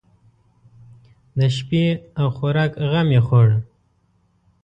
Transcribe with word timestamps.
د 1.37 1.39
شپې 1.55 1.85
او 2.19 2.27
خوراک 2.35 2.71
غم 2.91 3.07
یې 3.15 3.21
خوړ. 3.27 3.49